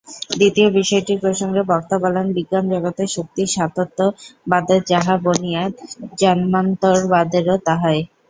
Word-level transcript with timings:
দ্বিতীয় 0.31 0.69
বিষয়টির 0.71 1.21
প্রসঙ্গে 1.21 1.61
বক্তা 1.67 1.95
বলেন, 1.99 2.25
বিজ্ঞান-জগতে 2.33 3.03
শক্তি-সাতত্যবাদের 3.07 4.79
যাহা 4.91 5.15
বনিয়াদ, 5.25 5.71
জন্মান্তরবাদেরও 6.19 7.55
তাহাই। 7.67 7.99